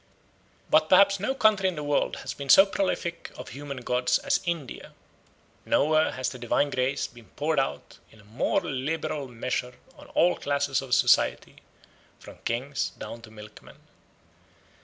But 0.71 0.89
perhaps 0.89 1.19
no 1.19 1.35
country 1.35 1.69
in 1.69 1.75
the 1.75 1.83
world 1.83 2.15
has 2.21 2.33
been 2.33 2.49
so 2.49 2.65
prolific 2.65 3.31
of 3.37 3.49
human 3.49 3.81
gods 3.81 4.17
as 4.17 4.39
India; 4.45 4.93
nowhere 5.63 6.13
has 6.13 6.29
the 6.29 6.39
divine 6.39 6.71
grace 6.71 7.05
been 7.05 7.25
poured 7.35 7.59
out 7.59 7.99
in 8.09 8.19
a 8.19 8.23
more 8.23 8.61
liberal 8.61 9.27
measure 9.27 9.75
on 9.95 10.07
all 10.15 10.35
classes 10.37 10.81
of 10.81 10.95
society 10.95 11.57
from 12.19 12.39
kings 12.45 12.93
down 12.97 13.21
to 13.21 13.29
milkmen. 13.29 13.77